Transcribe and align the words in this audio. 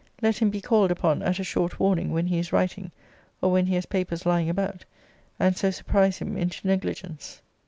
Let 0.19 0.37
him 0.39 0.49
be 0.49 0.61
called 0.61 0.89
upon 0.89 1.21
at 1.21 1.37
a 1.37 1.43
short 1.43 1.79
warning 1.79 2.11
when 2.11 2.25
he 2.25 2.39
is 2.39 2.51
writing, 2.51 2.89
or 3.39 3.51
when 3.51 3.67
he 3.67 3.75
has 3.75 3.85
papers 3.85 4.25
lying 4.25 4.49
about, 4.49 4.83
and 5.39 5.55
so 5.55 5.69
surprise 5.69 6.17
him 6.17 6.35
into 6.37 6.65
negligence. 6.67 7.39